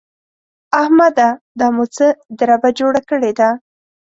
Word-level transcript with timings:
احمده! 0.81 1.29
دا 1.59 1.67
مو 1.75 1.85
څه 1.95 2.05
دربه 2.39 2.69
جوړه 2.79 3.01
کړې 3.09 3.31
ده؟! 3.39 3.49